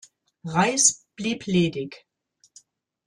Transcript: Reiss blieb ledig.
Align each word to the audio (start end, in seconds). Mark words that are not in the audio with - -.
Reiss 0.43 1.05
blieb 1.15 1.45
ledig. 1.45 2.07